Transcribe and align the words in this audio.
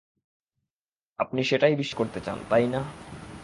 আপনি 1.19 1.41
সেটাই 1.43 1.73
বিশ্বাস 1.75 1.97
করতে 1.97 2.19
চান, 2.21 2.37
তাই 2.45 2.65
না? 2.67 2.81